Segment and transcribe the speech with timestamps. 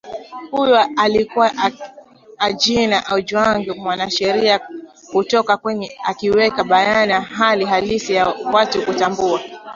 [0.51, 1.51] huyu alikuwa
[2.37, 4.59] ajina ojwang mwanasheria
[5.11, 9.41] kutoka kenya akiweka bayana hali halisi ya watu kutambua